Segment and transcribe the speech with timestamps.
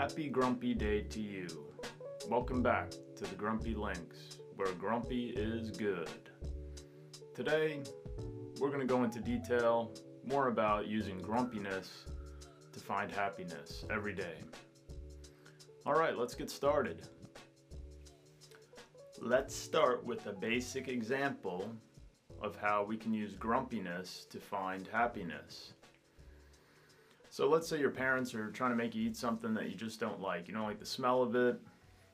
[0.00, 1.46] Happy Grumpy Day to you.
[2.26, 6.08] Welcome back to the Grumpy Lynx, where grumpy is good.
[7.34, 7.82] Today,
[8.58, 9.92] we're going to go into detail
[10.24, 12.06] more about using grumpiness
[12.72, 14.36] to find happiness every day.
[15.84, 17.02] All right, let's get started.
[19.20, 21.70] Let's start with a basic example
[22.40, 25.74] of how we can use grumpiness to find happiness.
[27.32, 30.00] So let's say your parents are trying to make you eat something that you just
[30.00, 30.48] don't like.
[30.48, 31.60] You don't like the smell of it.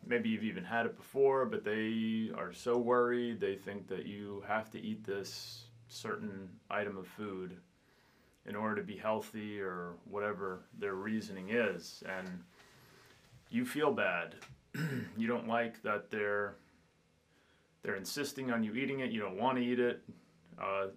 [0.06, 4.44] Maybe you've even had it before, but they are so worried they think that you
[4.46, 7.56] have to eat this certain item of food
[8.44, 12.04] in order to be healthy or whatever their reasoning is.
[12.06, 12.28] And
[13.48, 14.34] you feel bad.
[15.16, 16.56] you don't like that they're
[17.82, 19.12] they're insisting on you eating it.
[19.12, 20.02] You don't want to eat it.
[20.62, 20.88] Uh,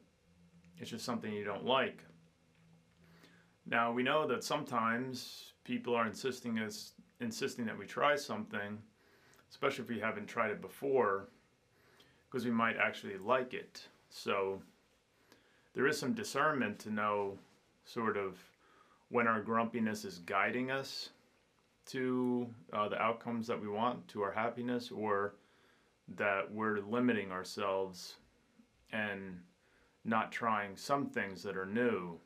[0.78, 2.04] it's just something you don't like.
[3.70, 8.80] Now we know that sometimes people are insisting us insisting that we try something,
[9.52, 11.28] especially if we haven't tried it before,
[12.26, 13.88] because we might actually like it.
[14.10, 14.62] So
[15.76, 17.38] there is some discernment to know
[17.86, 18.40] sort of
[19.10, 21.10] when our grumpiness is guiding us
[21.88, 25.36] to uh, the outcomes that we want, to our happiness, or
[26.16, 28.16] that we're limiting ourselves
[28.94, 29.40] and
[30.06, 32.20] not trying some things that are new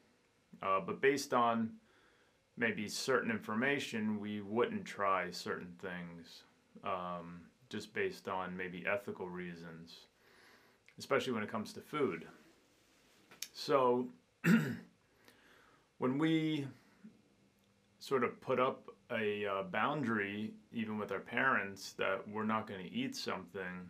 [0.63, 1.71] uh, but based on
[2.57, 6.43] maybe certain information, we wouldn't try certain things
[6.83, 10.07] um, just based on maybe ethical reasons,
[10.97, 12.25] especially when it comes to food.
[13.51, 14.07] So
[15.97, 16.67] when we
[17.99, 22.83] sort of put up a uh, boundary, even with our parents, that we're not going
[22.83, 23.89] to eat something,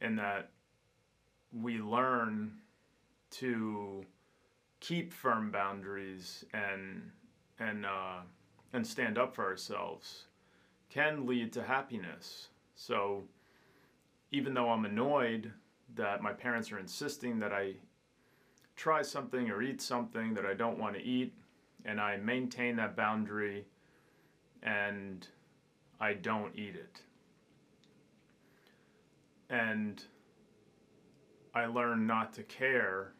[0.00, 0.50] and that
[1.52, 2.52] we learn
[3.30, 4.04] to
[4.82, 7.08] keep firm boundaries and
[7.60, 8.18] and uh,
[8.72, 10.24] and stand up for ourselves
[10.90, 12.48] can lead to happiness.
[12.74, 13.22] So
[14.32, 15.52] even though I'm annoyed
[15.94, 17.74] that my parents are insisting that I
[18.74, 21.32] try something or eat something that I don't want to eat,
[21.84, 23.64] and I maintain that boundary
[24.64, 25.26] and
[26.00, 27.00] I don't eat it.
[29.48, 30.02] And
[31.54, 33.12] I learn not to care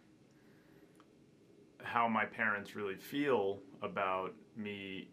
[1.93, 5.09] how my parents really feel about me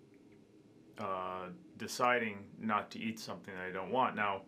[0.97, 1.47] uh,
[1.77, 4.15] deciding not to eat something that I don't want.
[4.15, 4.43] Now,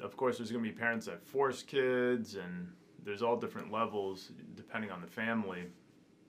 [0.00, 2.68] of course, there's going to be parents that force kids, and
[3.04, 5.64] there's all different levels depending on the family.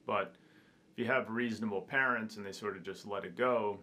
[0.07, 0.33] But
[0.91, 3.79] if you have reasonable parents and they sort of just let it go,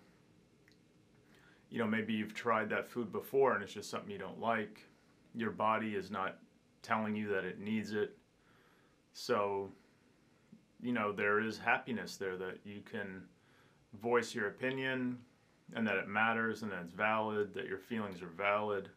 [1.71, 4.81] you know, maybe you've tried that food before and it's just something you don't like.
[5.35, 6.39] Your body is not
[6.83, 8.17] telling you that it needs it.
[9.13, 9.71] So
[10.81, 13.23] you know there is happiness there that you can
[14.01, 15.19] voice your opinion
[15.75, 18.89] and that it matters and that it's valid that your feelings are valid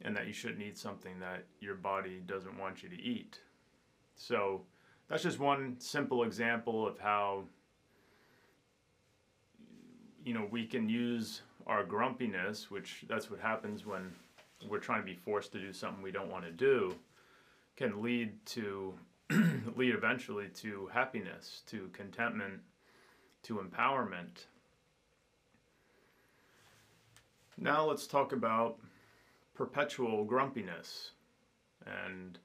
[0.00, 3.38] and that you shouldn't eat something that your body doesn't want you to eat.
[4.16, 4.62] So
[5.08, 7.44] that's just one simple example of how
[10.24, 14.12] you know we can use our grumpiness which that's what happens when
[14.68, 16.94] we're trying to be forced to do something we don't want to do
[17.76, 18.94] can lead to
[19.76, 22.60] lead eventually to happiness, to contentment,
[23.42, 24.46] to empowerment.
[27.58, 28.78] Now let's talk about
[29.54, 31.10] perpetual grumpiness.
[31.86, 32.38] And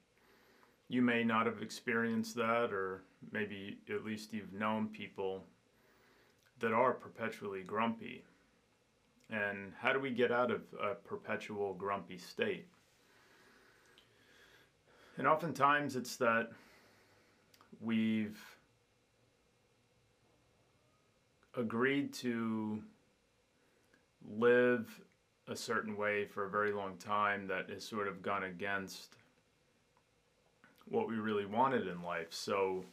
[0.88, 5.44] you may not have experienced that, or maybe at least you've known people
[6.60, 8.24] that are perpetually grumpy.
[9.30, 12.66] And how do we get out of a perpetual grumpy state?
[15.18, 16.50] And oftentimes it's that
[17.80, 18.38] we've
[21.56, 22.82] agreed to
[24.36, 25.00] live
[25.48, 29.14] a certain way for a very long time that has sort of gone against
[30.86, 32.28] what we really wanted in life.
[32.30, 32.84] So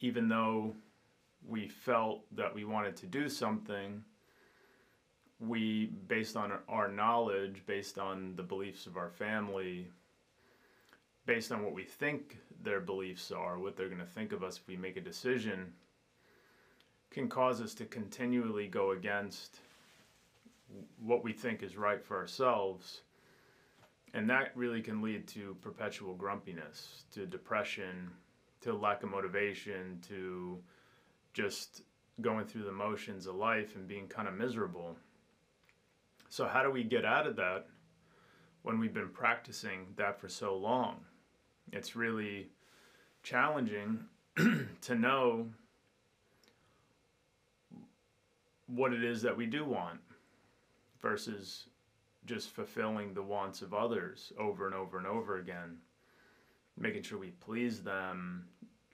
[0.00, 0.74] even though
[1.46, 4.02] we felt that we wanted to do something,
[5.40, 9.88] we, based on our knowledge, based on the beliefs of our family,
[11.26, 14.58] based on what we think their beliefs are, what they're going to think of us
[14.58, 15.72] if we make a decision,
[17.10, 19.60] can cause us to continually go against
[20.98, 23.02] what we think is right for ourselves.
[24.12, 28.10] And that really can lead to perpetual grumpiness, to depression,
[28.60, 30.58] to lack of motivation, to
[31.32, 31.82] just
[32.20, 34.96] going through the motions of life and being kind of miserable.
[36.28, 37.66] So, how do we get out of that
[38.62, 41.04] when we've been practicing that for so long?
[41.72, 42.48] It's really
[43.22, 44.00] challenging
[44.80, 45.46] to know
[48.66, 50.00] what it is that we do want
[51.00, 51.66] versus
[52.26, 55.76] just fulfilling the wants of others over and over and over again
[56.78, 58.44] making sure we please them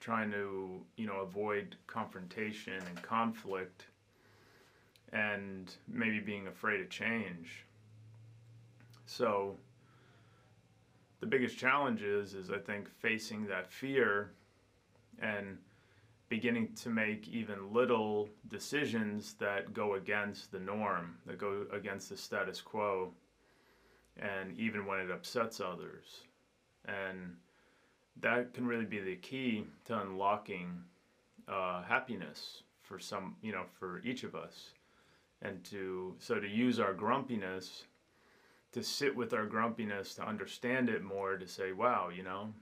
[0.01, 3.87] trying to you know avoid confrontation and conflict
[5.13, 7.65] and maybe being afraid of change.
[9.07, 9.57] So
[11.21, 14.33] the biggest challenge is is i think facing that fear
[15.21, 15.59] and
[16.31, 22.17] beginning to make even little decisions that go against the norm, that go against the
[22.17, 23.13] status quo,
[24.17, 26.23] and even when it upsets others.
[26.87, 27.35] And
[28.21, 30.81] that can really be the key to unlocking
[31.49, 34.71] uh, happiness for some, you know, for each of us.
[35.43, 37.85] And to, so to use our grumpiness,
[38.73, 42.53] to sit with our grumpiness, to understand it more, to say, wow, you know,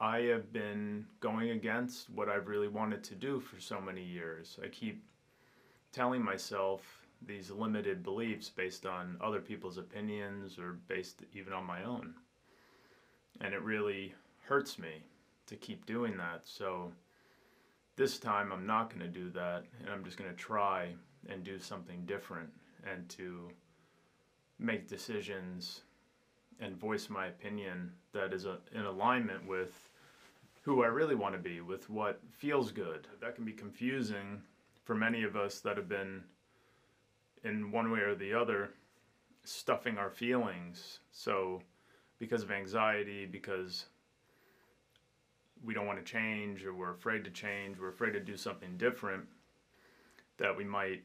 [0.00, 4.58] I have been going against what I've really wanted to do for so many years.
[4.62, 5.02] I keep
[5.92, 6.82] telling myself
[7.26, 12.14] these limited beliefs based on other people's opinions or based even on my own.
[13.40, 14.14] And it really
[14.44, 15.02] hurts me
[15.46, 16.42] to keep doing that.
[16.44, 16.92] So
[17.96, 20.94] this time I'm not going to do that and I'm just going to try
[21.28, 22.48] and do something different
[22.88, 23.50] and to
[24.58, 25.82] make decisions
[26.60, 29.88] and voice my opinion that is a, in alignment with
[30.62, 33.06] who I really want to be, with what feels good.
[33.20, 34.42] That can be confusing
[34.84, 36.22] for many of us that have been,
[37.44, 38.70] in one way or the other,
[39.44, 40.98] stuffing our feelings.
[41.12, 41.62] So,
[42.18, 43.86] because of anxiety, because
[45.64, 48.76] we don't want to change, or we're afraid to change, we're afraid to do something
[48.76, 49.24] different,
[50.36, 51.02] that we might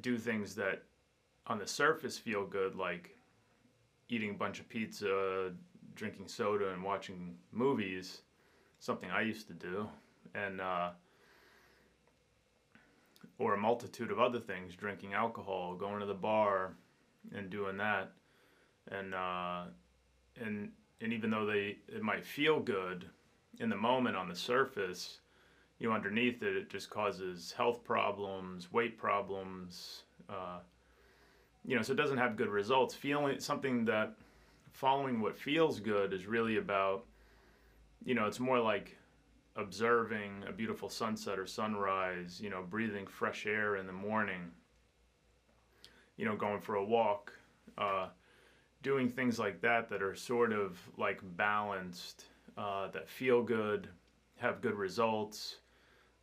[0.00, 0.82] do things that
[1.46, 3.16] on the surface feel good, like
[4.08, 5.52] eating a bunch of pizza,
[5.94, 8.22] drinking soda, and watching movies
[8.78, 9.88] something I used to do,
[10.34, 10.90] and uh,
[13.38, 16.74] or a multitude of other things, drinking alcohol, going to the bar,
[17.34, 18.12] and doing that,
[18.90, 19.64] and uh,
[20.40, 20.70] and
[21.00, 23.08] and even though they it might feel good
[23.58, 25.20] in the moment on the surface,
[25.78, 30.02] you know, underneath it, it just causes health problems, weight problems.
[30.28, 30.58] Uh,
[31.66, 32.94] you know, so it doesn't have good results.
[32.94, 34.14] Feeling something that
[34.72, 37.04] following what feels good is really about
[38.06, 38.96] you know, it's more like
[39.56, 44.52] observing a beautiful sunset or sunrise, you know, breathing fresh air in the morning,
[46.16, 47.32] you know, going for a walk,
[47.78, 48.08] uh,
[48.82, 52.26] doing things like that that are sort of like balanced,
[52.56, 53.88] uh, that feel good,
[54.36, 55.56] have good results.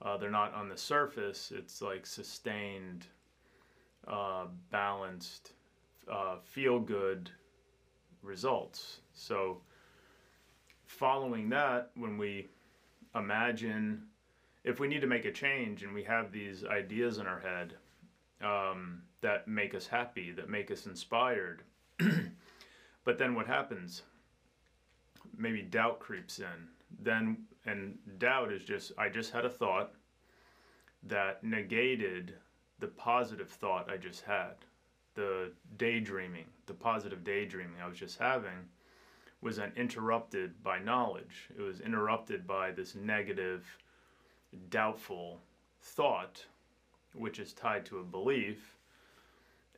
[0.01, 3.07] Uh, they're not on the surface, it's like sustained,
[4.07, 5.53] uh, balanced,
[6.11, 7.29] uh, feel good
[8.21, 8.99] results.
[9.13, 9.61] So,
[10.85, 12.49] following that, when we
[13.15, 14.03] imagine
[14.63, 17.73] if we need to make a change and we have these ideas in our head
[18.41, 21.63] um, that make us happy, that make us inspired,
[23.03, 24.03] but then what happens?
[25.37, 26.67] Maybe doubt creeps in.
[27.01, 29.93] Then, and doubt is just, I just had a thought
[31.03, 32.35] that negated
[32.79, 34.55] the positive thought I just had,
[35.15, 38.67] the daydreaming, the positive daydreaming I was just having
[39.41, 41.49] was then interrupted by knowledge.
[41.57, 43.65] It was interrupted by this negative,
[44.69, 45.39] doubtful
[45.81, 46.45] thought,
[47.13, 48.77] which is tied to a belief,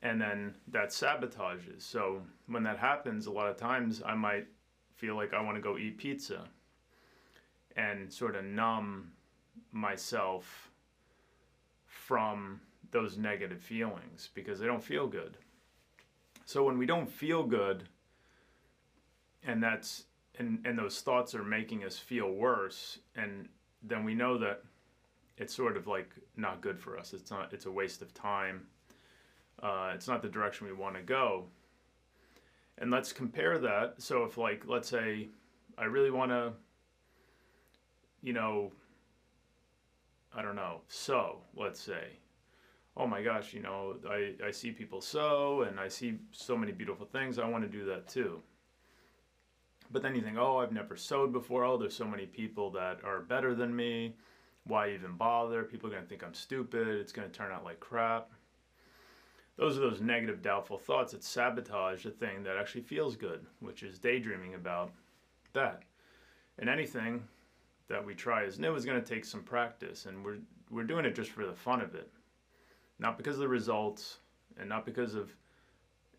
[0.04, 1.82] and then that sabotages.
[1.82, 4.48] So when that happens, a lot of times I might
[4.96, 6.46] feel like I want to go eat pizza
[7.76, 9.12] and sort of numb
[9.72, 10.70] myself
[11.88, 12.62] from
[12.96, 15.38] those negative feelings because they don't feel good.
[16.46, 17.84] So when we don't feel good,
[19.44, 20.06] and that's
[20.40, 23.48] and and those thoughts are making us feel worse and
[23.84, 24.64] then we know that
[25.38, 27.14] it's sort of like not good for us.
[27.14, 28.66] It's not it's a waste of time.
[29.62, 31.46] Uh, it's not the direction we want to go.
[32.78, 33.96] And let's compare that.
[33.98, 35.28] So if like let's say
[35.78, 36.54] i really want to
[38.22, 38.72] you know
[40.34, 42.06] i don't know So, let's say
[42.98, 46.72] oh my gosh you know i, I see people sew and i see so many
[46.72, 48.42] beautiful things i want to do that too
[49.92, 51.64] but then you think, oh, I've never sewed before.
[51.64, 54.16] Oh, there's so many people that are better than me.
[54.66, 55.64] Why even bother?
[55.64, 56.88] People are going to think I'm stupid.
[56.88, 58.32] It's going to turn out like crap.
[59.58, 63.84] Those are those negative, doubtful thoughts that sabotage the thing that actually feels good, which
[63.84, 64.92] is daydreaming about
[65.54, 65.84] that.
[66.60, 67.24] And anything
[67.88, 70.40] that we try as new is going to take some practice, and we're
[70.72, 72.12] we're doing it just for the fun of it,
[73.00, 74.18] not because of the results,
[74.60, 75.34] and not because of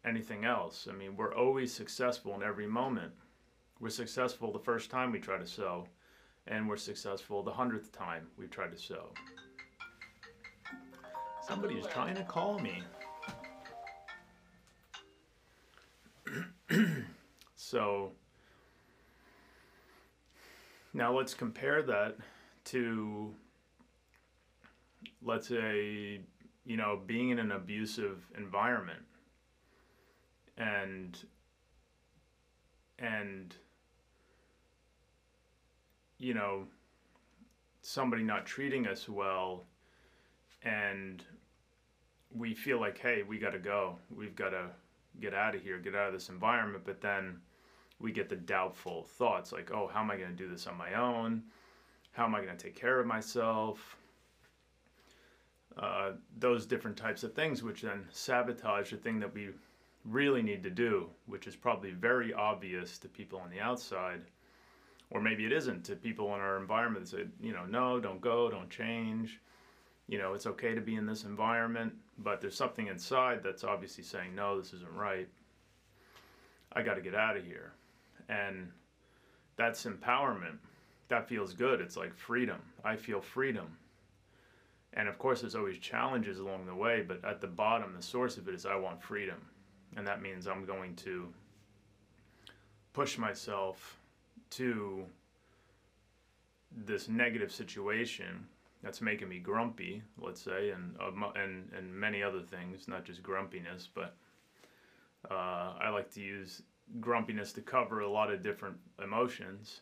[0.05, 0.87] anything else.
[0.91, 3.13] I mean, we're always successful in every moment
[3.79, 5.87] we're successful the first time we try to sew,
[6.47, 9.11] and we're successful the hundredth time we try to sew.
[11.47, 12.83] Somebody's trying to call me.
[17.57, 18.13] so
[20.95, 22.17] now let's compare that
[22.65, 23.35] to,
[25.23, 26.21] let's say,
[26.67, 29.03] you know, being in an abusive environment.
[30.59, 31.17] And
[32.99, 33.55] and
[36.19, 36.65] you know
[37.83, 39.65] somebody not treating us well
[40.63, 41.23] and
[42.35, 43.97] we feel like hey we got to go.
[44.15, 44.71] We've got to
[45.21, 46.85] get out of here get out of this environment.
[46.85, 47.39] But then
[48.01, 50.77] we get the doubtful thoughts like oh how am i going to do this on
[50.77, 51.45] my own?
[52.11, 53.97] How am i going to take care of myself
[55.77, 59.51] uh, those different types of things which then sabotage the thing that we
[60.05, 64.23] really need to do, which is probably very obvious to people on the outside,
[65.11, 68.21] or maybe it isn't to people in our environment that say, you know, no, don't
[68.21, 69.41] go, don't change.
[70.09, 74.05] You know, it's okay to be in this environment, but there's something inside that's obviously
[74.05, 75.29] saying, no, this isn't right.
[76.73, 77.73] I got to get out of here.
[78.29, 78.71] And
[79.57, 80.59] that's empowerment.
[81.09, 81.81] That feels good.
[81.81, 82.59] It's like freedom.
[82.85, 83.77] I feel freedom.
[84.97, 88.39] And of course, there's always challenges along the way, but at the bottom, the source
[88.39, 89.39] of it is I want freedom
[89.97, 91.33] and that means I'm going to
[92.93, 93.99] push myself
[94.51, 95.05] to
[96.71, 98.47] this negative situation
[98.83, 100.97] that's making me grumpy, let's say, and
[101.35, 104.15] and and many other things, not just grumpiness, but
[105.31, 106.63] uh, I like to use
[107.01, 109.81] grumpiness to cover a lot of different emotions.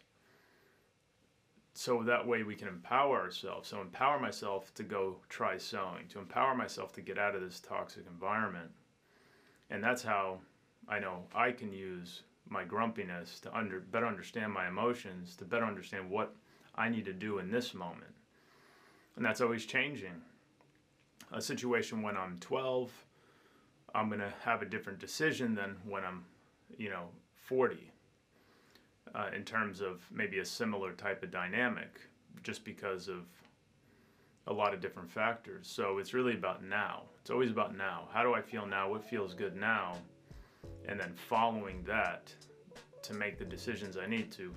[1.75, 3.69] So that way we can empower ourselves.
[3.69, 7.61] So empower myself to go try sewing, to empower myself to get out of this
[7.61, 8.71] toxic environment
[9.71, 10.39] and that's how
[10.89, 15.65] I know I can use my grumpiness to under better understand my emotions, to better
[15.65, 16.35] understand what
[16.75, 18.15] I need to do in this moment.
[19.17, 20.23] And that's always changing.
[21.33, 22.93] A situation when I'm 12,
[23.95, 26.25] I'm going to have a different decision than when I'm,
[26.77, 27.09] you know,
[27.47, 27.91] 40.
[29.15, 32.01] Uh, in terms of maybe a similar type of dynamic,
[32.43, 33.27] just because of
[34.49, 35.69] a lot of different factors.
[35.69, 37.03] So it's really about now.
[37.21, 38.09] It's always about now.
[38.13, 38.91] How do I feel now?
[38.91, 39.97] What feels good now?
[40.87, 42.35] And then following that
[43.03, 44.53] to make the decisions I need to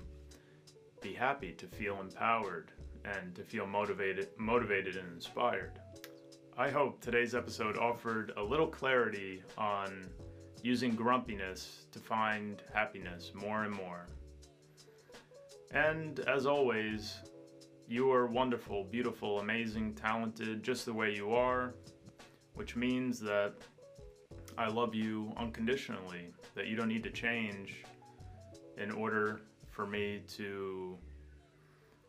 [1.00, 2.72] be happy, to feel empowered,
[3.04, 5.78] and to feel motivated, motivated and inspired.
[6.56, 10.08] I hope today's episode offered a little clarity on
[10.62, 14.06] using grumpiness to find happiness more and more.
[15.70, 17.16] And as always,
[17.86, 21.74] you are wonderful, beautiful, amazing, talented, just the way you are,
[22.54, 23.54] which means that
[24.56, 27.84] I love you unconditionally, that you don't need to change
[28.76, 30.96] in order for me to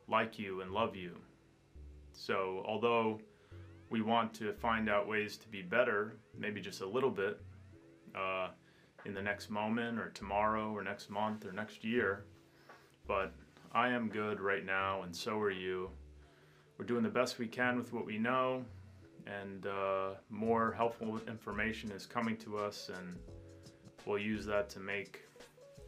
[0.08, 1.16] like you and love you.
[2.12, 3.20] So, although
[3.90, 7.42] we want to find out ways to be better, maybe just a little bit,
[8.16, 8.50] uh,
[9.06, 12.26] in the next moment or tomorrow or next month or next year,
[13.08, 13.34] but
[13.72, 15.92] I am good right now, and so are you.
[16.78, 18.66] We're doing the best we can with what we know,
[19.28, 23.16] and uh, more helpful information is coming to us, and
[24.06, 25.22] we'll use that to make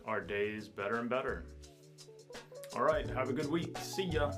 [0.05, 1.45] our days better and better.
[2.75, 3.75] All right, have a good week.
[3.79, 4.31] See ya.